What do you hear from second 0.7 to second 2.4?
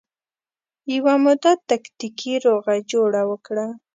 یوه موده تکتیکي